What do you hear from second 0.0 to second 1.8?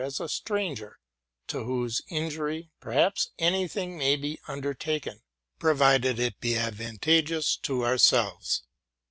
as a stranger, to